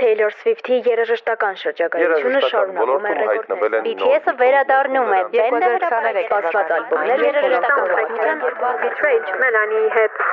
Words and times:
Taylor 0.00 0.30
Swift-ի 0.40 0.76
երաժշտական 0.88 1.58
շրջագայությունը 1.60 2.40
շարունակում 2.52 3.08
է 3.10 3.12
ռեկորդներ։ 3.18 3.76
BTS-ը 3.86 4.34
վերադառնում 4.40 5.10
է, 5.16 5.20
բենդը 5.34 5.68
հրապարակել 5.74 6.30
պատված 6.32 6.72
ալբոմներ 6.78 7.24
երաժշտական 7.26 8.42
Betrayed 8.84 9.28
Melanie 9.44 9.92
հետ 9.98 10.24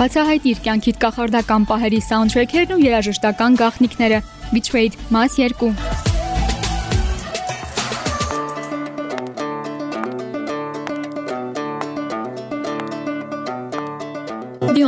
Բացահայտ 0.00 0.46
իր 0.52 0.60
կյանքիդ 0.68 1.00
կախարդական 1.00 1.66
պահերի 1.72 2.04
սաունդթրեքերն 2.10 2.76
ու 2.76 2.84
երաժշտական 2.86 3.58
գաղտնիքները. 3.64 4.22
Betrayed 4.54 4.96
Mass 5.12 5.36
2 5.36 6.09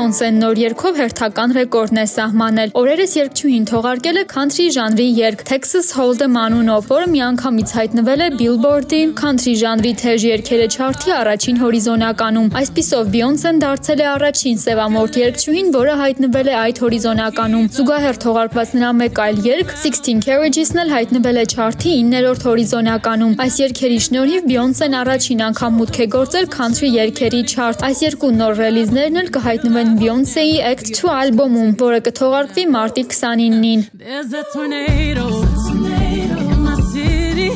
Բիոնսեն 0.02 0.38
նոր 0.42 0.58
երգով 0.58 0.96
հերթական 0.98 1.52
ռեկորդն 1.54 1.98
է 2.00 2.04
սահմանել։ 2.10 2.70
Օրերս 2.80 3.12
երգչուհին 3.16 3.66
թողարկել 3.70 4.16
է 4.18 4.22
country 4.32 4.64
ժանրի 4.74 5.04
երգ 5.14 5.44
Texas 5.46 5.90
Hold'em 5.94 6.38
անունով, 6.40 6.88
որը 6.90 7.06
միանգամից 7.12 7.74
հայտնվել 7.78 8.24
է 8.24 8.28
Billboard-ի 8.40 9.00
country 9.20 9.54
ժանրի 9.62 9.92
թեժ 10.02 10.24
երգերը 10.26 10.66
չարթի 10.74 11.14
առաջին 11.18 11.60
հորիզոնականում։ 11.62 12.48
Այսպիսով 12.62 13.12
Բիոնսեն 13.14 13.62
դարձել 13.62 14.02
է 14.02 14.08
առաջին 14.14 14.58
սևամորթ 14.62 15.20
երգչուհին, 15.22 15.70
որը 15.78 15.94
հայտնվել 16.02 16.50
է 16.50 16.56
այդ 16.62 16.82
հորիզոնականում։ 16.82 17.70
Զուգահեռ 17.78 18.20
թողարկված 18.26 18.74
նրա 18.82 18.90
մեկ 19.02 19.22
այլ 19.22 19.40
երգ 19.46 19.76
16 19.86 20.26
Carriages-ն 20.26 20.82
էլ 20.82 20.92
հայտնվել 20.98 21.40
է 21.42 21.46
չարթի 21.54 21.94
9-րդ 22.10 22.46
հորիզոնականում։ 22.50 23.38
Այս 23.46 23.54
երգերի 23.62 24.02
շնորհիվ 24.08 24.50
Բիոնսեն 24.50 24.98
առաջին 25.02 25.46
անգամ 25.52 25.80
մուտք 25.82 26.02
է 26.02 26.10
գործել 26.18 26.52
country 26.58 26.92
երգերի 26.98 27.42
չարտ։ 27.52 27.86
Այս 27.92 28.04
երկու 28.08 28.34
նոր 28.42 28.60
ռելիզներն 28.62 29.22
էլ 29.22 29.32
կհայտնվեն 29.36 29.91
Beyoncé-ի 30.00 30.58
Act 30.70 30.86
2 30.96 31.10
ալբոմում, 31.12 31.70
որը 31.82 31.98
կթողարկվի 32.06 32.64
մարտի 32.74 33.02
29-ին։ 33.12 33.80
There's 34.02 34.32
a 34.32 34.42
tornado, 34.52 35.26
in 35.72 36.60
my 36.66 36.76
city, 36.92 37.50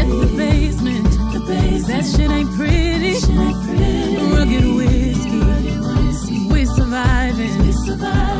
in 0.00 0.08
the 0.22 0.28
basement. 0.36 1.10
That 1.88 2.04
shit 2.04 2.30
ain't 2.30 2.50
pretty. 2.56 3.14
Rugged 4.34 4.66
whiskey, 4.78 6.38
we 6.52 6.60
surviving. 6.66 7.54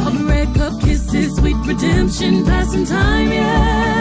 All 0.05 0.12
the 0.12 0.25
red 0.29 0.49
cup 0.55 0.75
kisses, 0.81 1.37
sweet 1.37 1.56
redemption, 1.67 2.45
passing 2.45 2.84
time, 2.84 3.33
yeah. 3.33 3.98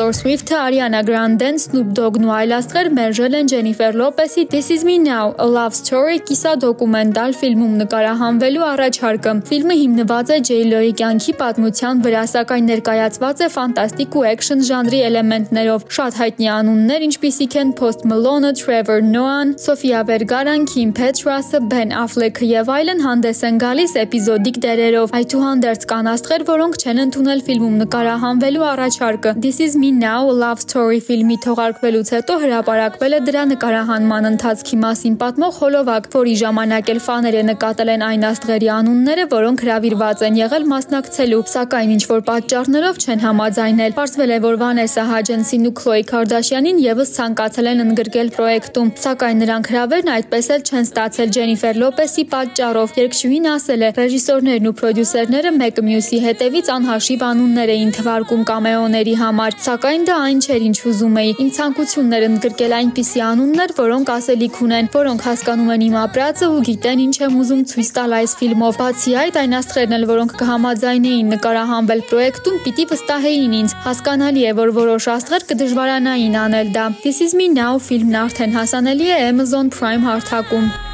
Taylor 0.00 0.14
Swift-ը, 0.14 0.54
Ariana 0.54 1.02
Grande-ն, 1.04 1.58
Snoop 1.60 1.88
Dogg-ն 1.92 2.24
ու 2.24 2.30
այլ 2.32 2.52
աստղեր 2.56 2.88
մերժել 2.96 3.34
են 3.36 3.48
Jennifer 3.52 3.90
Lopez-ի 3.92 4.46
This 4.48 4.70
Is 4.72 4.84
Me 4.88 4.94
Now: 4.96 5.34
A 5.36 5.44
Love 5.44 5.76
Story 5.76 6.22
կիսադոկումենտալ 6.24 7.34
ֆիլմում 7.36 7.74
նկարահանվելու 7.82 8.64
առաջարկը։ 8.70 9.34
Ֆիլմը 9.50 9.76
հիմնված 9.80 10.32
է 10.32 10.38
J.Lo-ի 10.48 10.94
կյանքի 11.00 11.34
պատմության 11.42 12.00
վրա, 12.06 12.22
սակայն 12.32 12.70
ներկայացված 12.70 13.42
է 13.44 13.48
ֆանտաստիկ 13.56 14.16
ու 14.16 14.24
էքշն 14.30 14.64
ժանրի 14.70 15.02
էլեմենտներով։ 15.10 15.84
Շատ 15.98 16.16
հայտնի 16.20 16.48
անուններ, 16.56 17.04
ինչպիսիք 17.10 17.58
են 17.60 17.74
Post 17.82 18.08
Malone-ը, 18.08 18.54
Trevor 18.62 19.04
Noah-ն, 19.04 19.52
Sofia 19.60 20.00
Vergara-ն, 20.08 20.64
Kim 20.72 20.96
Petras-ը, 20.96 21.60
Ben 21.68 21.92
Affleck-ը 21.92 22.48
եւ 22.54 22.72
այլն 22.78 23.04
հանդես 23.04 23.44
են 23.50 23.60
գալիս 23.66 23.96
էպիզոդիկ 24.06 24.62
դերերով։ 24.64 25.14
Այդուհանդերձ 25.20 25.86
կան 25.92 26.10
աստղեր, 26.16 26.48
որոնք 26.54 26.80
չեն 26.80 27.04
ընդունել 27.04 27.46
ֆիլմում 27.50 27.78
նկարահանվելու 27.84 28.66
առաջարկը։ 28.72 29.36
This 29.44 29.60
Is 29.60 29.76
Me 29.76 29.90
Now: 30.00 30.24
Love 30.42 30.60
Story 30.64 30.98
ֆիլմի 31.04 31.34
թողարկվելուց 31.44 32.10
հետո 32.14 32.34
հրապարակվել 32.40 33.14
է 33.16 33.18
դրա 33.26 33.40
նկարահանման 33.50 34.28
ընթացքի 34.28 34.76
մասին 34.84 35.16
պատմող 35.20 35.56
հոլովակ, 35.60 36.06
որի 36.14 36.34
ժամանակ 36.40 36.92
էլ 36.92 37.00
ֆաները 37.06 37.42
նկատել 37.48 37.90
են 37.94 38.04
այն 38.06 38.24
աստղերի 38.30 38.70
անունները, 38.76 39.26
որոնք 39.34 39.64
հրավիրված 39.64 40.22
են 40.28 40.38
եղել 40.40 40.64
մասնակցելու, 40.70 41.42
սակայն 41.52 41.92
ինչ 41.96 42.04
որ 42.12 42.22
պատճառներով 42.30 43.00
չեն 43.04 43.20
համաձայնել։ 43.26 43.96
Պարզվել 44.00 44.30
է, 44.30 44.38
որ 44.46 44.56
Վանեսա 44.62 45.04
Հաջենսին 45.10 45.68
ու 45.68 45.74
Քլոյ 45.80 46.02
Քարդաշյանին 46.10 46.80
եւս 46.80 47.12
ցանկացել 47.20 47.70
են 47.70 47.84
ընդգրկել 47.84 48.32
պրոյեկտում, 48.40 48.88
սակայն 49.04 49.40
նրանք 49.44 49.70
հրավերն 49.74 50.10
այդպես 50.16 50.50
էլ 50.56 50.64
չեն 50.70 50.88
ստացել 50.88 51.34
Ջենիֆեր 51.36 51.82
Լոպեսի 51.84 52.24
պատճառով։ 52.32 52.96
Երգչուհին 53.00 53.50
ասել 53.50 53.80
է. 53.84 53.92
ռեժիսորներն 54.00 54.70
ու 54.70 54.76
պրոդյուսերները 54.80 55.50
մեկը 55.60 55.86
մյուսի 55.90 56.18
հետևից 56.24 56.72
անհաշիվ 56.78 57.20
անուններ 57.30 57.74
էին 57.74 57.94
թվարկում 58.00 58.42
կամեոների 58.50 59.14
համար, 59.20 59.56
սակայն 59.60 59.79
դա 59.80 60.14
այն 60.26 60.40
չէր, 60.44 60.62
ինչ 60.66 60.78
ուզում 60.90 61.14
էի։ 61.20 61.30
Իմ 61.40 61.48
ցանկությունն 61.56 62.16
էր 62.16 62.24
ընդգրկել 62.26 62.72
այնպիսի 62.78 63.22
անուններ, 63.26 63.72
որոնք 63.78 64.10
ասելիք 64.14 64.58
ունեն, 64.66 64.90
որոնք 64.92 65.24
հասկանում 65.24 65.70
են 65.74 65.84
իմ 65.86 65.96
ապրածը 66.00 66.48
ու 66.50 66.60
գիտեն 66.68 67.02
ինչ 67.06 67.16
եմ 67.20 67.38
ուզում 67.40 67.62
ցույց 67.70 67.90
տալ 67.96 68.16
այս 68.18 68.34
ֆիլմով։ 68.40 68.78
Բացի 68.80 69.16
այդ, 69.22 69.40
այն 69.40 69.56
աստղերն 69.60 69.96
էլ, 69.96 70.04
որոնք 70.10 70.36
կհամաձայնեին 70.42 71.32
նկարահանվել 71.36 72.04
պրոյեկտում, 72.10 72.60
պիտի 72.66 72.86
վստահեին 72.92 73.56
ինձ։ 73.62 73.74
Հասկանալի 73.88 74.44
է, 74.50 74.52
որ 74.60 74.76
որոշ 74.82 75.08
աստղեր 75.16 75.48
կդժվարանային 75.54 76.38
անել 76.44 76.76
դա։ 76.76 76.86
This 77.06 77.24
is 77.24 77.32
me 77.32 77.48
now 77.48 77.74
ֆիլմն 77.80 78.22
արդեն 78.26 78.56
հասանելի 78.60 79.10
է 79.16 79.18
Amazon 79.32 79.72
Prime 79.72 80.04
հարթակում։ 80.10 80.89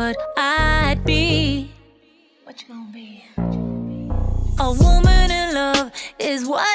what 0.00 0.16
I'd 0.38 1.04
be. 1.04 1.70
What 2.44 2.62
you 2.62 2.68
gonna 2.68 2.90
be? 2.90 3.22
A 4.58 4.72
woman 4.72 5.30
in 5.30 5.54
love 5.54 5.92
is 6.18 6.46
what 6.48 6.69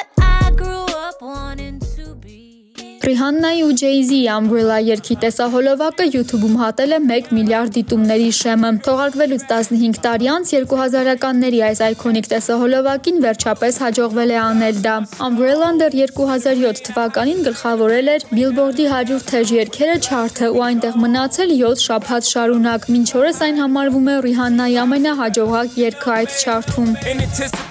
Ռիհաննայի 3.06 3.60
ու 3.66 3.74
Jay-Z-ի 3.80 4.20
Umbrella 4.34 4.76
երգի 4.82 5.16
տեսահոլովակը 5.22 6.06
YouTube-ում 6.14 6.56
հատել 6.62 6.94
է 6.96 6.98
1 7.16 7.28
միլիարդ 7.36 7.76
դիտումների 7.76 8.30
շեմը։ 8.38 8.70
Թողարկվելուց 8.86 9.44
15 9.50 10.00
տարի 10.06 10.30
անց 10.32 10.50
2000-ականների 10.56 11.60
այս 11.68 11.82
այկոնիկ 11.86 12.30
տեսահոլովակին 12.32 13.20
վերջապես 13.26 13.78
հաջողվել 13.84 14.34
է 14.34 14.38
անել 14.46 14.80
դա։ 14.86 14.96
Umbrella-ն 15.28 15.80
դեռ 15.82 15.96
2007 16.00 16.82
թվականին 16.90 17.46
գլխավորել 17.46 18.12
էր 18.16 18.26
Billboard-ի 18.34 18.88
100 18.96 19.20
թեժ 19.30 19.54
երգերը 19.60 19.96
չարթը 20.02 20.50
ու 20.56 20.64
այնտեղ 20.66 21.00
մնացել 21.06 21.54
7 21.62 21.86
շաբաթ 21.86 22.32
շարունակ։ 22.34 22.90
Մինչ 22.96 23.08
օրս 23.22 23.42
այն 23.46 23.62
համարվում 23.62 24.10
է 24.10 24.18
Ռիհաննայի 24.26 24.76
ամենահաջողակ 24.86 25.80
երգը 25.86 26.10
այդ 26.18 26.36
չարթում։ 26.42 26.90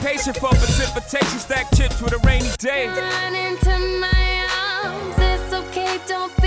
anticipation 0.06 0.34
for 0.34 0.50
precipitation, 0.50 1.40
stack 1.40 1.68
chips 1.76 2.02
with 2.02 2.14
a 2.14 2.22
rainy 2.28 2.50
day. 2.60 2.88
Run 2.88 3.36
into 3.36 3.74
my 4.00 4.48
arms, 4.84 5.18
don't 6.07 6.44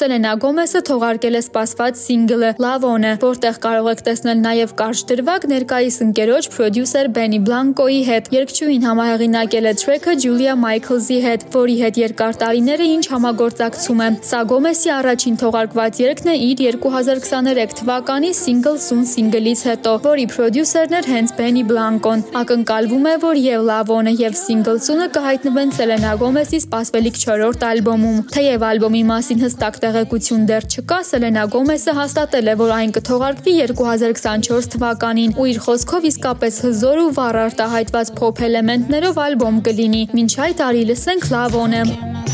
Սելենա 0.00 0.30
Գոմեսը 0.40 0.80
թողարկել 0.88 1.34
է 1.36 1.40
սպասված 1.44 1.98
սինգլը 2.00 2.50
Love-On-ը, 2.64 3.08
որտեղ 3.20 3.56
կարող 3.60 3.88
եք 3.90 3.98
տեսնել 4.06 4.38
նաև 4.40 4.70
կարճ 4.78 5.00
դրվագ 5.10 5.42
ներկայիս 5.50 5.98
ընկերոջ 6.04 6.46
պրոդյուսեր 6.54 7.10
Բենի 7.18 7.40
Բլանկոյի 7.44 7.98
հետ։ 8.08 8.30
Երգչուհին 8.32 8.86
համահեղինակել 8.88 9.68
է 9.68 9.74
թրեքը 9.80 10.14
Ջուլիա 10.24 10.54
Մայքլզի 10.60 11.18
հետ, 11.26 11.44
որի 11.52 11.76
հետ 11.80 12.00
երկար 12.00 12.38
տարիներ 12.40 12.80
է 12.80 12.86
ինչ 12.94 13.04
համագործակցում 13.10 14.00
է։ 14.00 14.08
Սա 14.30 14.40
Գոմեսի 14.54 14.90
առաջին 14.96 15.36
թողարկված 15.44 16.00
երգն 16.00 16.32
է 16.32 16.38
իր 16.48 16.64
2023 16.80 17.76
թվականի 17.80 18.32
Single 18.40 18.80
Soon 18.80 19.04
սինգլից 19.12 19.66
հետո, 19.68 19.94
որի 20.08 20.26
պրոդյուսերն 20.32 20.96
էր 21.00 21.10
հենց 21.12 21.36
Բենի 21.40 21.66
Բլանկոն։ 21.68 22.24
Ակնկալվում 22.40 23.10
է, 23.10 23.14
որ 23.28 23.42
եւ 23.44 23.68
Love-On-ը 23.68 24.16
եւ 24.24 24.40
Single 24.40 24.80
Soon-ը 24.80 25.10
կհայտնվեն 25.18 25.76
Սելենա 25.76 26.16
Գոմեսի 26.24 26.64
սպասվելիք 26.64 27.20
4-րդ 27.26 27.68
ալբոմում։ 27.70 28.20
Թեև 28.30 28.66
ալբոմի 28.70 29.04
մասին 29.10 29.44
հստակ 29.44 29.80
տեղեկություն 29.90 30.42
դեռ 30.46 30.66
չկա, 30.70 30.98
Սելենա 31.08 31.44
Գոմեսը 31.50 31.94
հաստատել 31.98 32.50
է, 32.52 32.54
որ 32.60 32.74
այն 32.76 32.92
կթողարկվի 32.96 33.54
2024 33.72 34.70
թվականին 34.74 35.34
ու 35.34 35.48
իր 35.50 35.60
խոսքով 35.66 36.08
իսկապես 36.12 36.60
հզոր 36.66 37.02
ու 37.06 37.12
վառ 37.18 37.40
արտահայտված 37.46 38.12
փոփ 38.20 38.44
էլեմենտներով 38.50 39.22
ալբոմ 39.26 39.62
կլինի։ 39.66 40.04
Մինչ 40.14 40.32
այդ 40.46 40.62
արի 40.70 40.84
լսենք 40.92 41.32
Love-On-ը։ 41.34 42.29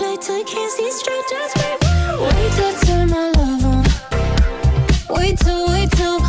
late 0.00 0.20
till 0.20 0.38
you 0.38 0.44
can't 0.44 0.72
see 0.72 0.90
straight. 0.90 1.24
Just 1.30 1.56
wait, 1.56 1.78
wait 2.20 2.52
turn 2.86 3.08
my 3.08 3.30
love 3.30 3.64
on. 3.64 3.84
Wait 5.16 5.38
till, 5.38 5.66
wait 5.68 5.90
till, 5.92 6.23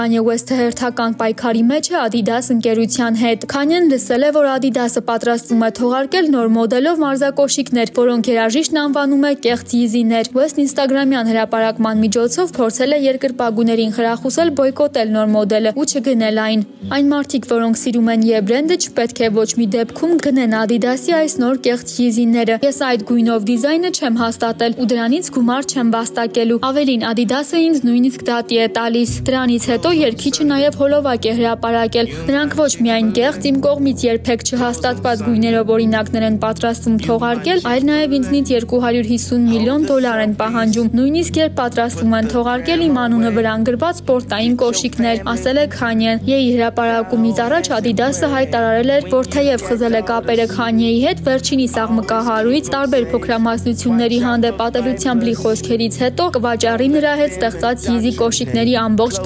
Kanye 0.00 0.20
West-ը 0.24 0.56
հերթական 0.56 1.14
պայքարի 1.20 1.62
մեջ 1.68 1.88
է 1.90 1.96
Adidas 2.00 2.46
ընկերության 2.54 3.16
հետ։ 3.20 3.42
Kanye-ն 3.52 3.88
լսել 3.90 4.22
է, 4.24 4.30
որ 4.32 4.46
Adidas-ը 4.54 5.02
պատրաստվում 5.10 5.64
է 5.66 5.68
թողարկել 5.76 6.30
նոր 6.34 6.48
մոդելով 6.54 7.02
մարզակոշիկներ, 7.02 7.92
որոնք 7.98 8.30
երաժիշտն 8.30 8.80
անվանում 8.80 9.26
է 9.28 9.32
կեղծ 9.44 9.74
Yeezy-ներ։ 9.76 10.30
West 10.40 10.60
Instagram-յան 10.64 11.30
հրապարակման 11.30 12.00
միջոցով 12.00 12.54
փորձել 12.56 12.96
է 12.96 13.00
երկրպագուներին 13.10 13.92
խրախուսել 14.00 14.54
բոյկոտել 14.60 15.12
նոր 15.20 15.28
մոդելը 15.36 15.74
ու 15.76 15.86
չգնել 15.90 16.40
այն։ 16.48 16.64
Այն 16.96 17.12
մարդիկ, 17.12 17.44
որոնք 17.50 17.76
սիրում 17.76 18.08
են 18.10 18.24
Ye 18.30 18.40
բրենդը, 18.48 18.76
չպետք 18.80 19.20
է 19.20 19.28
ոչ 19.36 19.48
մի 19.60 19.66
դեպքում 19.76 20.14
գնեն 20.24 20.56
Adidas-ի 20.60 21.12
այս 21.20 21.34
նոր 21.44 21.60
կեղծ 21.68 21.92
Yeezy-ները։ 22.00 22.56
Ես 22.64 22.80
այդ 22.88 23.04
գույնով 23.10 23.46
դիզայնը 23.50 23.90
չեմ 24.00 24.18
հաստատել 24.24 24.78
ու 24.80 24.88
դրանից 24.90 25.30
գումար 25.36 25.68
չեմ 25.70 25.92
վաստակելու։ 25.94 26.58
Ավելին 26.70 27.06
Adidas-ը 27.10 27.62
ինձ 27.68 27.84
նույնիսկ 27.90 28.26
դատի 28.30 28.60
է 28.64 28.66
տալիս։ 28.80 29.14
Դրանից 29.28 29.68
հետո 29.70 29.89
երկիչը 29.98 30.46
նաև 30.50 30.78
հոլովակ 30.80 31.28
է 31.30 31.34
հրապարակել։ 31.40 32.10
Նրանք 32.30 32.56
ոչ 32.60 32.72
միայն 32.86 33.10
կեղծ 33.20 33.48
իմ 33.50 33.60
կողմից 33.66 34.04
երբեք 34.06 34.44
չհաստատված 34.50 35.24
գույներով 35.26 35.72
օրինակներ 35.76 36.26
են 36.30 36.38
պատրաստվում 36.44 36.98
թողարկել, 37.06 37.62
այլ 37.70 37.86
նաև 37.90 38.16
ինձնից 38.20 38.52
250 38.64 39.46
միլիոն 39.50 39.86
դոլար 39.90 40.22
են 40.24 40.34
պահանջում։ 40.40 40.90
Նույնիսկ 41.00 41.40
երբ 41.40 41.54
պատրաստվում 41.60 42.16
են 42.20 42.30
թողարկել 42.34 42.84
իմ 42.86 43.00
անունը 43.04 43.30
վրա 43.40 43.54
գրված 43.70 44.00
սպորտային 44.00 44.54
կոշիկներ, 44.60 45.20
ասել 45.30 45.58
է 45.60 45.64
Քանյեն։ 45.74 46.22
Եի 46.30 46.48
հրապարակումից 46.54 47.40
առաջ 47.44 47.70
Adidas-ը 47.80 48.28
հայտարարել 48.34 48.92
էր, 48.94 49.08
որ 49.10 49.30
թեև 49.34 49.64
խզել 49.70 49.98
է 50.00 50.02
կապերը 50.10 50.46
Քանյեի 50.50 51.00
հետ, 51.04 51.22
վերջինիս 51.26 51.74
աղմկահարույց 51.84 52.70
տարբեր 52.74 53.06
փոքրամասնությունների 53.10 54.20
հանդեպ 54.24 54.62
ատելությամբ 54.66 55.26
լի 55.28 55.34
խոսքերից 55.40 55.98
հետո 56.04 56.28
կվաճառի 56.36 56.88
նրա 56.94 57.14
հետ 57.20 57.36
ստեղծած 57.40 57.86
Yeezy 57.90 58.12
կոշիկների 58.20 58.74
ամբողջ 58.80 59.20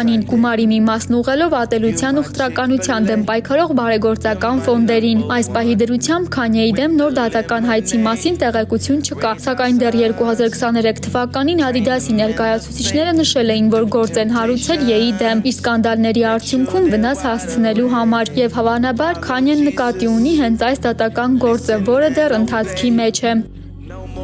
տեսականին, 0.00 0.22
գումարի 0.30 0.64
մի 0.70 0.78
մասն 0.86 1.14
ուղղելով 1.18 1.54
ատելության 1.60 2.18
ու 2.20 2.22
խտրականության 2.26 3.06
դեմ 3.10 3.22
պայքարող 3.28 3.72
բարեգործական 3.80 4.60
ֆոնդերին։ 4.64 5.20
Այս 5.36 5.48
պահի 5.56 5.74
դրությամբ 5.80 6.30
Քանյեի 6.36 6.72
դեմ 6.78 6.94
նոր 7.00 7.12
դատական 7.18 7.68
հայցի 7.70 7.98
մասին 8.06 8.38
տեղեկություն 8.40 9.02
չկա, 9.04 9.32
սակայն 9.44 9.80
դեռ 9.82 9.98
2023 10.00 11.02
թվականին 11.04 11.62
Adidas-ի 11.68 12.16
ներկայացուցիչները 12.20 13.12
նշել 13.20 13.54
էին, 13.56 13.70
որ 13.76 13.84
գործ 13.96 14.20
են 14.24 14.34
հարուցել 14.40 14.84
Yeի 14.90 15.12
դեմ 15.20 15.44
իր 15.50 15.56
սկանդալների 15.60 16.24
արդյունքում 16.32 16.90
վնաս 16.96 17.24
հասցնելու 17.28 17.92
համար 17.96 18.34
եւ 18.40 18.58
հավանաբար 18.60 19.22
Քանյեն 19.28 19.64
նկատի 19.68 20.12
ունի 20.16 20.34
հենց 20.40 20.66
այս 20.70 20.84
դատական 20.88 21.40
գործը, 21.44 21.80
որը 21.92 22.12
դեռ 22.16 22.38
ընթացքի 22.40 22.94
մեջ 23.00 23.24
է։ 23.30 23.34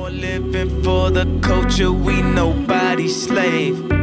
living 0.09 0.71
for 0.85 1.11
the 1.11 1.27
culture, 1.43 1.91
we 1.91 2.23
nobody's 2.23 3.17
slave. 3.27 3.96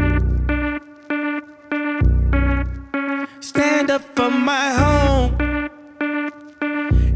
Stand 3.84 4.02
up 4.02 4.16
for 4.16 4.30
my 4.32 4.70
home. 4.82 5.36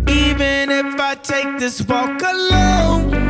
Even 0.09 0.69
if 0.69 1.00
I 1.00 1.15
take 1.15 1.59
this 1.59 1.81
walk 1.83 2.21
alone, 2.21 3.26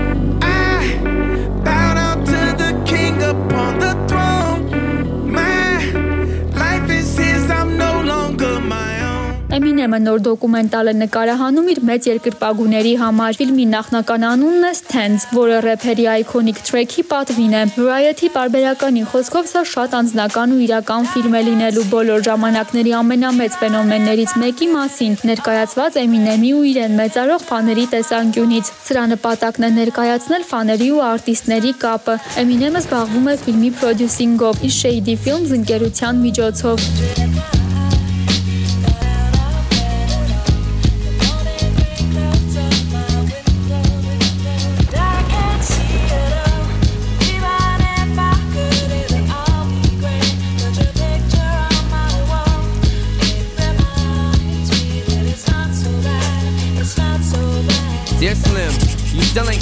Eminem-ը 9.87 10.03
նոր 10.03 10.21
դոկումենտալ 10.25 10.89
է 10.91 10.93
նկարահանում 10.99 11.67
իր 11.71 11.79
մեծ 11.87 12.07
երկրպագուների 12.07 12.91
համար։ 12.99 13.37
Ֆիլմի 13.39 13.65
նախնական 13.71 14.23
անունն 14.27 14.65
է 14.67 14.71
Stands, 14.77 15.25
որը 15.31 15.59
рэփերի 15.63 16.05
այկոնիկ 16.11 16.59
թրեքի 16.67 17.03
պատվին 17.11 17.53
է։ 17.55 17.61
Variety 17.77 18.29
պարբերականի 18.35 19.03
խոսքով 19.13 19.47
սա 19.47 19.61
շատ 19.71 19.95
անձնական 20.01 20.55
ու 20.57 20.59
իրական 20.67 21.07
ֆիլմ 21.13 21.37
է 21.39 21.41
լինելու 21.47 21.85
բոլոր 21.93 22.25
ժամանակների 22.27 22.91
ամենամեծ 22.99 23.57
ֆենոմեններից 23.63 24.35
մեկի 24.43 24.67
մասին, 24.75 25.17
ներկայացված 25.31 25.99
Eminem-ի 26.03 26.51
ու 26.57 26.65
իրեն 26.71 26.97
մեծարող 26.99 27.45
ֆաների 27.47 27.85
տեսանկյունից։ 27.95 28.73
Սրա 28.87 29.05
նպատակն 29.13 29.67
է 29.67 29.71
ներկայացնել 29.77 30.47
ֆաների 30.51 30.89
ու 30.97 31.03
արտիստների 31.11 31.73
կապը։ 31.85 32.17
Eminem-ը 32.43 32.83
զբաղվում 32.83 33.31
է 33.31 33.37
ֆիլմի 33.47 33.71
պրոդյուսինգով, 33.79 34.65
իր 34.67 34.75
Shady 34.81 35.15
Films 35.23 35.55
ընկերության 35.61 36.25
միջոցով։ 36.27 37.56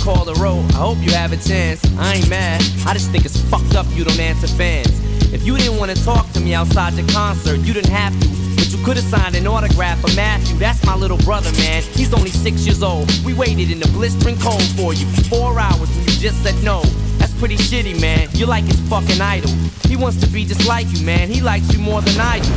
called 0.06 0.30
a 0.30 0.40
road. 0.40 0.64
I 0.78 0.86
hope 0.86 1.00
you 1.02 1.12
have 1.14 1.34
a 1.34 1.38
chance. 1.38 1.84
I 1.98 2.14
ain't 2.14 2.30
mad. 2.30 2.62
I 2.86 2.94
just 2.94 3.10
think 3.10 3.26
it's 3.26 3.42
fucked 3.50 3.74
up 3.74 3.88
you 3.90 4.04
don't 4.04 4.20
answer 4.20 4.46
fans. 4.46 4.94
If 5.34 5.44
you 5.44 5.58
didn't 5.58 5.78
want 5.78 5.90
to 5.90 6.06
talk 6.06 6.32
to 6.34 6.40
me 6.40 6.54
outside 6.54 6.94
the 6.94 7.12
concert, 7.12 7.58
you 7.62 7.74
didn't 7.74 7.90
have 7.90 8.14
to. 8.22 8.28
But 8.56 8.72
you 8.72 8.78
could 8.86 8.98
have 8.98 9.06
signed 9.06 9.34
an 9.34 9.48
autograph 9.48 10.00
for 10.00 10.16
Matthew. 10.16 10.60
That's 10.60 10.86
my 10.86 10.96
little 10.96 11.18
brother, 11.18 11.52
man. 11.54 11.82
He's 11.82 12.14
only 12.14 12.30
six 12.30 12.68
years 12.68 12.84
old. 12.84 13.10
We 13.26 13.34
waited 13.34 13.72
in 13.72 13.80
the 13.80 13.88
blistering 13.98 14.38
cold 14.38 14.62
for 14.78 14.94
you 14.94 15.08
for 15.08 15.24
four 15.24 15.60
hours 15.60 15.90
and 15.98 16.06
you 16.06 16.20
just 16.22 16.44
said 16.44 16.54
no. 16.64 16.84
That's 17.18 17.34
pretty 17.40 17.58
shitty, 17.58 18.00
man. 18.00 18.30
You're 18.34 18.48
like 18.48 18.66
his 18.66 18.80
fucking 18.88 19.20
idol. 19.20 19.50
He 19.90 19.96
wants 19.96 20.22
to 20.22 20.28
be 20.28 20.46
just 20.46 20.68
like 20.68 20.86
you, 20.94 21.04
man. 21.04 21.30
He 21.30 21.42
likes 21.42 21.74
you 21.74 21.80
more 21.80 22.02
than 22.02 22.20
I 22.20 22.40
do. 22.40 22.54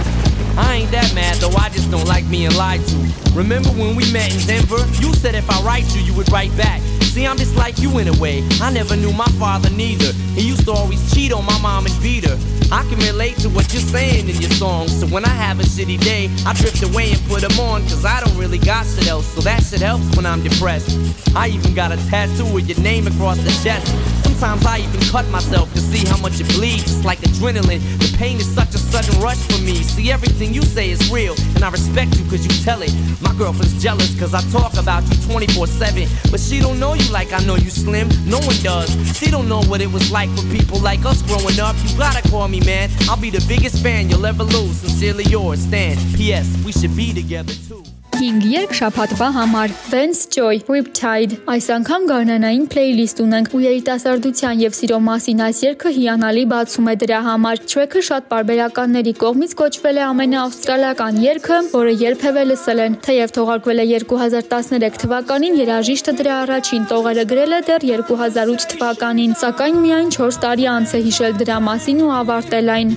I 0.61 0.75
ain't 0.85 0.91
that 0.91 1.15
mad 1.15 1.37
though, 1.37 1.57
I 1.57 1.71
just 1.71 1.91
don't 1.91 2.07
like 2.07 2.29
being 2.31 2.55
lied 2.57 2.85
to. 2.85 2.97
Remember 3.33 3.71
when 3.71 3.97
we 3.97 4.05
met 4.13 4.35
in 4.35 4.47
Denver? 4.47 4.85
You 5.01 5.15
said 5.15 5.35
if 5.35 5.49
I 5.49 5.63
write 5.63 5.89
you, 5.95 6.03
you 6.03 6.13
would 6.13 6.31
write 6.31 6.55
back. 6.55 6.83
See, 7.19 7.27
I'm 7.27 7.37
just 7.37 7.57
like 7.57 7.81
you 7.81 7.99
in 7.99 8.07
a 8.07 8.17
way. 8.21 8.47
I 8.63 8.71
never 8.71 8.95
knew 8.95 9.13
my 9.13 9.27
father 9.43 9.69
neither. 9.71 10.13
He 10.39 10.47
used 10.47 10.67
to 10.67 10.71
always 10.71 11.03
cheat 11.13 11.33
on 11.33 11.45
my 11.45 11.59
mom 11.61 11.85
and 11.85 12.01
beat 12.01 12.25
her. 12.25 12.39
I 12.71 12.83
can 12.83 12.97
relate 13.01 13.37
to 13.39 13.49
what 13.49 13.73
you're 13.73 13.83
saying 13.83 14.29
in 14.29 14.37
your 14.37 14.53
songs. 14.53 15.01
So 15.01 15.09
when 15.09 15.25
I 15.25 15.31
have 15.31 15.59
a 15.59 15.65
shitty 15.65 15.99
day, 15.99 16.31
I 16.47 16.55
drift 16.55 16.81
away 16.85 17.11
and 17.11 17.21
put 17.27 17.41
them 17.41 17.59
on. 17.59 17.83
Cause 17.91 18.05
I 18.05 18.21
don't 18.21 18.39
really 18.39 18.59
got 18.59 18.87
shit 18.87 19.09
else. 19.09 19.27
So 19.35 19.41
that 19.41 19.65
shit 19.65 19.81
helps 19.81 20.17
when 20.17 20.27
I'm 20.27 20.45
depressed. 20.45 20.97
I 21.35 21.49
even 21.49 21.75
got 21.75 21.91
a 21.91 21.97
tattoo 22.09 22.47
with 22.55 22.69
your 22.69 22.79
name 22.79 23.09
across 23.09 23.39
the 23.39 23.51
chest. 23.65 23.91
Sometimes 24.39 24.67
I 24.67 24.79
even 24.79 25.01
cut 25.11 25.29
myself 25.31 25.73
to 25.75 25.81
see 25.81 26.07
how 26.07 26.17
much 26.19 26.39
it 26.39 26.47
bleeds. 26.55 26.85
It's 26.85 27.05
like 27.05 27.19
adrenaline. 27.23 27.83
The 27.99 28.17
pain 28.17 28.37
is 28.37 28.47
such 28.47 28.73
a 28.73 28.79
sudden 28.79 29.21
rush 29.21 29.39
for 29.49 29.61
me. 29.63 29.83
See, 29.83 30.13
everything 30.13 30.55
you 30.55 30.63
say 30.63 30.91
is 30.91 31.11
real, 31.11 31.35
and 31.57 31.65
I 31.65 31.71
respect 31.71 32.17
you 32.17 32.25
cause 32.31 32.47
you 32.47 32.65
tell 32.65 32.81
it. 32.83 32.95
My 33.21 33.35
girlfriend's 33.35 33.83
jealous 33.83 34.17
cause 34.17 34.35
I 34.35 34.41
talk 34.53 34.75
about 34.79 35.03
you 35.11 35.17
24 35.27 35.67
7. 35.67 36.07
But 36.31 36.39
she 36.39 36.61
don't 36.61 36.79
know 36.79 36.95
you 36.95 37.11
like 37.11 37.33
I 37.33 37.45
know 37.47 37.57
you 37.57 37.69
slim. 37.69 38.09
No 38.27 38.39
one 38.39 38.55
does. 38.63 38.95
She 39.19 39.29
don't 39.29 39.49
know 39.49 39.63
what 39.63 39.81
it 39.81 39.91
was 39.91 40.09
like 40.13 40.31
for 40.39 40.47
people 40.57 40.79
like 40.79 41.05
us 41.05 41.21
growing 41.23 41.59
up. 41.59 41.75
You 41.83 41.99
gotta 41.99 42.23
call 42.31 42.47
me, 42.47 42.61
man. 42.61 42.91
I'll 43.11 43.21
be 43.21 43.31
the 43.31 43.45
biggest 43.49 43.83
fan 43.83 44.09
you'll 44.09 44.25
ever 44.25 44.45
lose. 44.45 44.77
Sincerely 44.77 45.25
yours, 45.25 45.63
Stan. 45.63 45.97
P.S. 46.15 46.47
We 46.65 46.71
should 46.71 46.95
be 46.95 47.13
together 47.13 47.55
too. 47.67 47.88
5 48.19 48.47
երգ 48.51 48.73
շաբաթվա 48.75 49.27
համար 49.35 49.73
Vance 49.93 50.25
Joy 50.35 50.57
Riptide 50.67 51.37
Այս 51.53 51.67
անգամ 51.75 52.07
գարնանային 52.09 52.65
playlist 52.73 53.21
ունենք 53.23 53.53
ու 53.55 53.61
երիտասարդության 53.63 54.63
եւ 54.65 54.75
սիրո 54.79 54.97
մասին 55.09 55.43
այս 55.47 55.61
երգը 55.65 55.93
հիանալի 55.99 56.43
բացում 56.53 56.89
է 56.93 56.95
դրա 57.03 57.21
համար 57.29 57.63
Track-ը 57.73 58.03
շատ 58.09 58.27
բարբերականների 58.33 59.13
կողմից 59.23 59.55
կոչվել 59.61 60.01
է 60.01 60.05
ամենաավստրալիական 60.09 61.21
երգը 61.27 61.59
որը 61.77 61.93
երբևէ 62.03 62.43
լսել 62.51 62.83
են 62.87 62.99
թեև 63.07 63.35
թողարկվել 63.39 63.83
է 63.85 63.87
2013 63.93 64.99
թվականին 65.05 65.61
երաժիշտը 65.63 66.17
դրա 66.23 66.41
առաջին 66.49 66.91
տողերը 66.91 67.25
գրել 67.35 67.55
է 67.55 67.61
դեռ 67.71 67.87
2008 67.93 68.69
թվականին 68.75 69.39
սակայն 69.45 69.79
միայն 69.87 70.11
4 70.19 70.43
տարի 70.47 70.69
անց 70.75 70.97
է 70.99 71.05
հիշել 71.07 71.39
դրա 71.45 71.61
մասին 71.71 72.03
ու 72.03 72.13
ավարտել 72.19 72.75
այն 72.79 72.93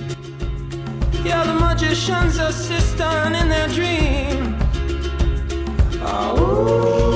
Yeah, 1.22 1.44
the 1.46 1.54
magician's 1.54 2.38
assistant 2.40 3.36
in 3.36 3.48
their 3.48 3.68
dream. 3.68 4.61
Ooh. 6.14 7.11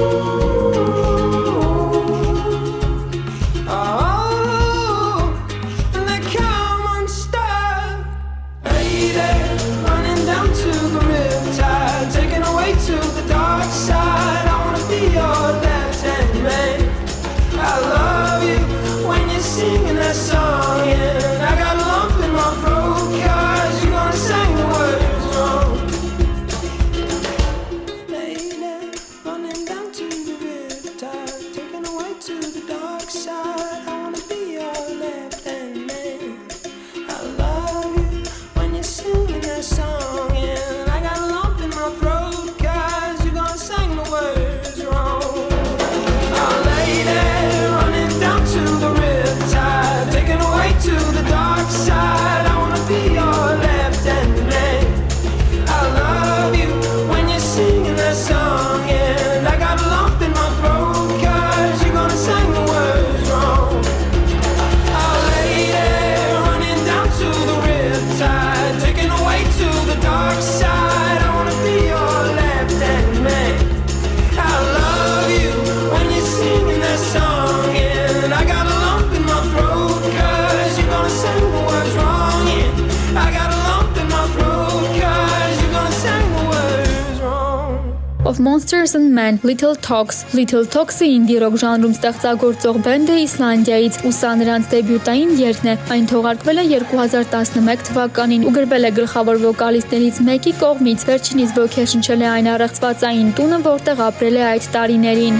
Monsters 88.66 88.96
and 88.96 89.14
Men 89.14 89.38
Little 89.44 89.76
Talks 89.76 90.24
Little 90.34 90.64
Talks-ը 90.66 91.06
ինդի 91.06 91.34
ռոք 91.38 91.56
ժանրում 91.62 91.92
ստեղծագործող 91.94 92.78
բենդ 92.82 93.12
է 93.14 93.18
Իսլանդիայից 93.22 93.98
ու 94.08 94.10
սա 94.16 94.32
նրանց 94.40 94.70
դեբյուտային 94.72 95.34
երգն 95.38 95.68
է։ 95.70 95.74
Այն 95.94 96.08
թողարկվել 96.10 96.58
է 96.58 96.64
2011 96.72 97.84
թվականին 97.86 98.46
ու 98.48 98.54
գրվել 98.56 98.88
է 98.88 98.90
գլխավոր 98.96 99.38
վոկալիստներից 99.44 100.18
մեկի 100.26 100.54
կողմից։ 100.64 101.04
Վերջինիս 101.10 101.54
ոգեշնչել 101.60 102.24
է 102.26 102.28
այն 102.32 102.50
առեղծվածային 102.56 103.30
տունը, 103.38 103.60
որտեղ 103.70 104.02
ապրել 104.10 104.40
է 104.42 104.44
այդ 104.50 104.68
տարիներին։ 104.74 105.38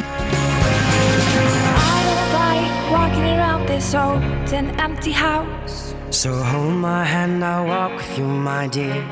this 3.66 3.95
old 3.95 4.23
and 4.54 4.71
empty 4.80 5.12
house. 5.12 5.92
So 6.11 6.30
hold 6.33 6.78
my 6.80 7.04
hand, 7.04 7.45
I'll 7.45 7.66
walk 7.66 7.97
with 7.97 8.18
you, 8.18 8.25
my 8.25 8.68
dear. 8.68 9.02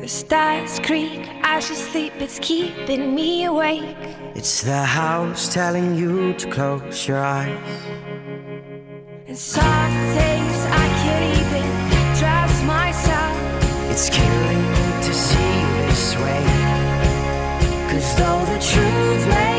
The 0.00 0.06
stars 0.06 0.78
creak 0.78 1.33
as 1.44 1.68
you 1.68 1.76
sleep, 1.76 2.12
it's 2.18 2.38
keeping 2.40 3.14
me 3.14 3.44
awake. 3.44 3.96
It's 4.34 4.62
the 4.62 4.82
house 4.82 5.52
telling 5.52 5.94
you 5.94 6.32
to 6.34 6.50
close 6.50 7.06
your 7.06 7.22
eyes. 7.22 7.80
And 9.26 9.36
some 9.36 9.94
days 10.20 10.60
I 10.82 10.86
can't 11.02 11.26
even 11.42 11.66
trust 12.18 12.64
myself. 12.64 13.36
It's 13.92 14.08
killing 14.08 14.64
me 14.76 14.86
to 15.06 15.12
see 15.12 15.50
you 15.60 15.68
this 15.86 16.16
way. 16.16 16.44
Cause 17.90 18.08
though 18.16 18.42
the 18.52 18.60
truth 18.72 19.28
may 19.28 19.53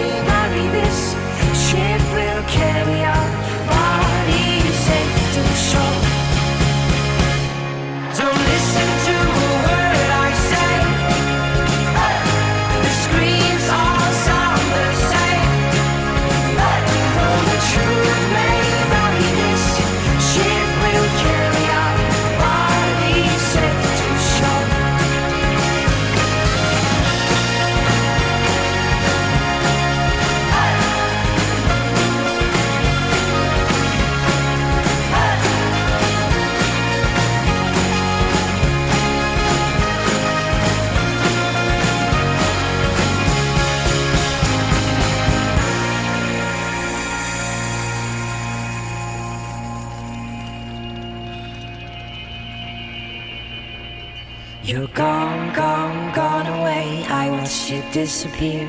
You're 54.66 54.88
gone, 54.88 55.54
gone, 55.54 56.12
gone 56.16 56.48
away. 56.48 57.06
I 57.08 57.30
watched 57.30 57.70
you 57.70 57.84
disappear. 57.92 58.68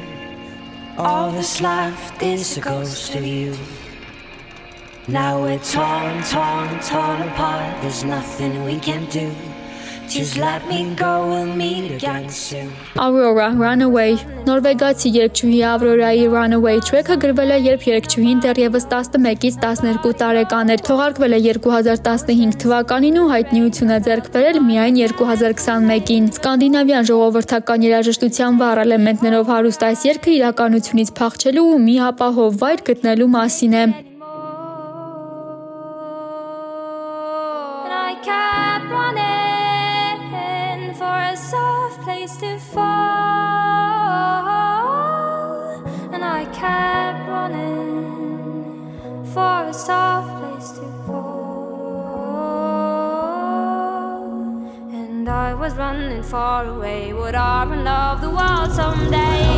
All 0.98 1.30
that's 1.30 1.62
left 1.62 2.22
is 2.22 2.58
a 2.58 2.60
ghost 2.60 3.14
of 3.14 3.24
you. 3.24 3.56
Now 5.08 5.40
we're 5.40 5.58
torn, 5.58 6.22
torn, 6.22 6.68
torn 6.80 7.22
apart. 7.22 7.80
There's 7.80 8.04
nothing 8.04 8.62
we 8.66 8.78
can 8.78 9.06
do. 9.06 9.34
Just 10.08 10.36
let 10.38 10.62
me 10.68 10.94
go, 10.94 11.26
we'll 11.28 11.46
meet 11.46 11.90
again 11.90 12.30
soon. 12.30 12.70
Aurora 12.96 13.50
Runaway 13.50 14.14
Նորվեգացի 14.46 15.10
երգչուհի 15.16 15.60
Aurora-ի 15.66 16.28
Runaway 16.30 16.76
track-ը 16.86 17.16
գրվել 17.24 17.50
է, 17.56 17.58
երբ 17.66 17.86
երգչուհին 17.90 18.42
դեռևս 18.44 18.86
11-ից 18.92 19.58
12 19.64 20.14
տարեկան 20.22 20.72
էր։ 20.76 20.84
Թողարկվել 20.86 21.36
է 21.36 21.40
2015 21.48 22.58
թվականին 22.62 23.20
ու 23.22 23.28
հայտնիություն 23.34 23.94
է 23.96 24.00
ձեռք 24.06 24.32
բերել 24.38 24.62
միայն 24.70 25.00
2021-ին։ 25.18 26.32
Սկանդինավյան 26.38 27.08
ժողովրդական 27.10 27.86
երաժշտության 27.90 28.60
վառ 28.62 28.84
էլեմենտներով 28.86 29.54
հարուստ 29.56 29.88
այս 29.90 30.10
երգը 30.14 30.36
իրականությունից 30.38 31.16
փախչելու 31.18 31.70
ու 31.74 31.80
մի 31.90 31.96
ապահով 32.14 32.60
վայր 32.62 32.90
գտնելու 32.90 33.32
մասին 33.34 33.82
է։ 33.82 33.86
was 55.66 55.74
running 55.74 56.22
far 56.22 56.64
away. 56.66 57.12
Would 57.12 57.34
I 57.34 57.64
of 57.88 58.20
the 58.20 58.30
world 58.30 58.70
someday? 58.70 59.55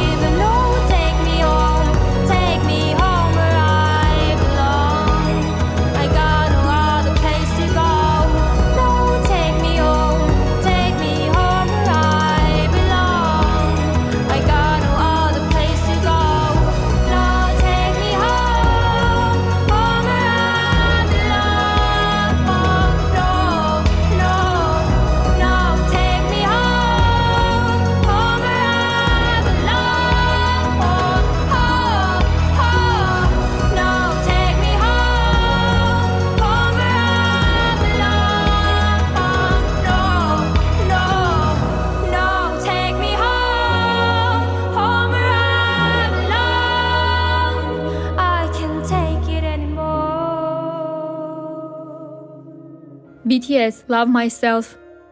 BTS 53.39 53.87
Love 53.89 54.11
Myself 54.11 54.67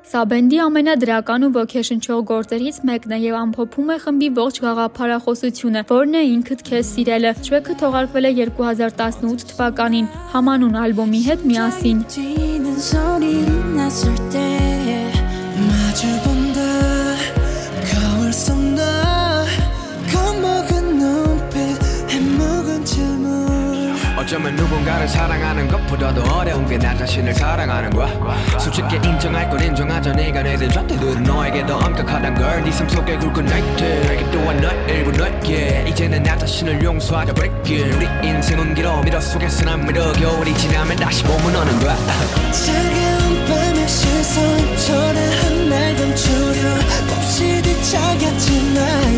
Սա 0.06 0.21
բենդի 0.30 0.59
ամենադրական 0.62 1.47
ու 1.47 1.50
ոգեշնչող 1.56 2.21
գործերից 2.30 2.76
մեկն 2.87 3.14
է 3.16 3.18
եւ 3.25 3.35
ամփոփում 3.38 3.88
է 3.95 3.97
խմբի 4.04 4.28
ողջ 4.37 4.61
գաղափարախոսությունը, 4.64 5.83
որն 5.90 6.14
է 6.14 6.23
ինքդ 6.30 6.61
քեզ 6.68 6.85
սիրելը։ 6.92 7.33
Track-ը 7.49 7.75
թողարկվել 7.83 8.30
է 8.30 8.33
2018 8.38 9.50
թվականին 9.50 10.06
համանուն 10.37 10.78
ալբոմի 10.87 11.21
հետ 11.26 11.45
միասին։ 11.50 11.99
어쩌면 24.26 24.56
누군가를 24.56 25.06
사랑하는 25.06 25.69
것보다도 25.69 26.21
어려운 26.34 26.67
게 26.67 26.76
나 26.76 26.93
자신을 26.97 27.32
사랑하는 27.32 27.91
거야. 27.91 28.08
솔직히 28.58 28.97
인정할 28.97 29.49
건 29.49 29.62
인정하자 29.62 30.15
네가 30.15 30.43
내든 30.43 30.69
잣대들은 30.69 31.23
너에게 31.23 31.65
더 31.65 31.76
엄격하단 31.78 32.34
걸네 32.34 32.73
삶 32.73 32.89
속에 32.89 33.17
굵은 33.19 33.47
나이트 33.47 33.84
알게 34.08 34.30
또한 34.32 34.60
너의 34.60 34.84
일부 34.89 35.12
너에게. 35.12 35.84
이제는 35.89 36.25
나 36.25 36.36
자신을 36.36 36.82
용서하자 36.82 37.34
break 37.34 37.82
우리 37.93 38.28
인생은 38.28 38.75
길어 38.75 39.00
미러 39.00 39.21
속에서 39.21 39.65
난 39.65 39.86
미러 39.86 40.12
겨울이 40.12 40.52
지나면 40.54 40.97
다시 40.97 41.23
봄은 41.23 41.54
오는 41.54 41.78
거야. 41.78 41.97
차가운 42.50 43.47
밤의 43.47 43.89
시선 43.89 44.76
초라한 44.76 45.69
날 45.69 45.95
감추려 45.95 46.69
몹시 47.15 47.62
뒤척였지 47.62 48.75
나 48.75 49.16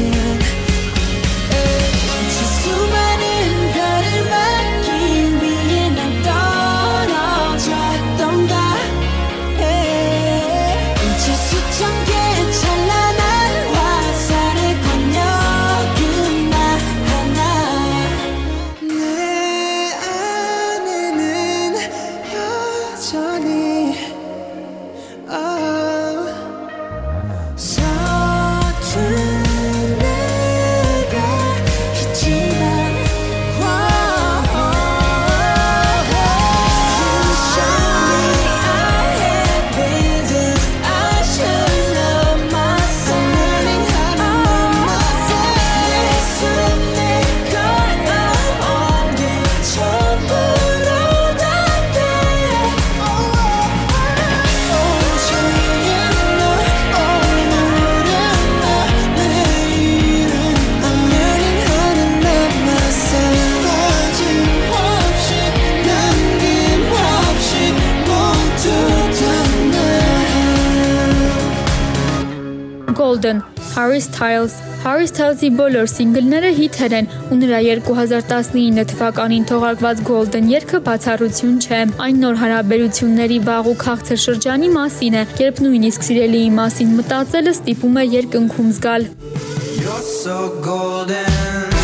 Golden 73.19 73.43
Harry 73.75 74.01
Styles 74.01 74.53
Harry 74.85 75.07
Styles-ի 75.11 75.49
բոլոր 75.59 75.89
սինգլները 75.91 76.51
հիթեր 76.59 76.93
են 76.99 77.09
ու 77.35 77.39
նրա 77.41 77.59
2019 77.87 78.85
թվականին 78.93 79.47
թողարկված 79.51 80.03
Golden 80.11 80.47
երգը 80.53 80.81
բացառություն 80.87 81.57
չէ։ 81.65 81.81
Այն 82.07 82.23
նոր 82.25 82.39
հարաբերությունների 82.43 83.41
վաղ 83.49 83.71
ու 83.73 83.77
քաղցր 83.83 84.23
շրջանի 84.27 84.71
մասին 84.77 85.19
է, 85.19 85.25
երբ 85.43 85.65
նույնիսկ 85.67 86.07
սիրելիի 86.11 86.53
մասին 86.61 86.95
մտածելը 87.01 87.57
ստիպում 87.59 87.99
է 88.05 88.07
երկնքում 88.15 88.71
զգալ։ 88.79 89.11
You're 89.83 90.07
so 90.15 90.39
golden. 90.63 91.78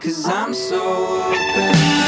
Because 0.00 0.24
I'm 0.26 0.54
so 0.54 1.32
open. 1.32 1.99